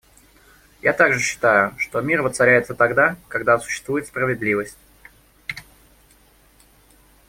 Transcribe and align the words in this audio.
Я 0.81 0.93
также 0.93 1.19
считаю, 1.19 1.77
что 1.77 2.01
мир 2.01 2.23
воцаряется 2.23 2.73
тогда, 2.73 3.17
когда 3.27 3.59
существует 3.59 4.07
справедливость... 4.07 4.79